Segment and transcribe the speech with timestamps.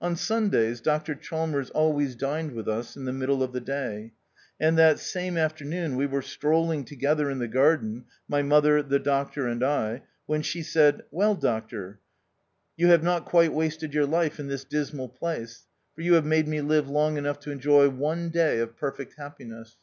[0.00, 4.12] On Sundays, Dr Chalmers always dined with us in the middle of the day;
[4.60, 9.48] and that same afternoon we were strolling together in the garden— my mother, the doctor
[9.48, 11.98] and I— when she said," Well, doctor,
[12.76, 13.24] you have 62 THE OUTCAST.
[13.24, 16.88] not quite wasted your life in this dismal place; for you have made me live
[16.88, 19.78] long enough to enjoy one day of perfect happi ness."